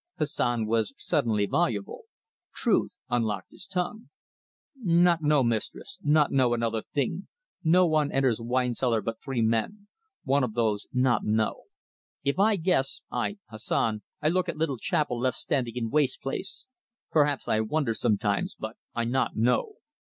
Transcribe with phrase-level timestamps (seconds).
[0.17, 2.05] Hassan was suddenly voluble.
[2.55, 4.09] Truth unlocked his tongue.
[4.75, 7.27] "Not know, mistress not know another thing.
[7.63, 9.87] No one enters wine cellar but three men.
[10.23, 11.65] One of those not know.
[12.23, 16.65] If I guess I, Hassan I look at little chapel left standing in waste place.
[17.11, 19.73] Perhaps I wonder sometimes, but I not know."